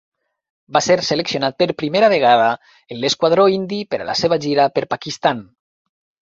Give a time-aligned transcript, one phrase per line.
[0.77, 2.47] Va ser seleccionat per primera vegada
[2.95, 5.45] en l'esquadró indi per a la seva gira per Pakistan.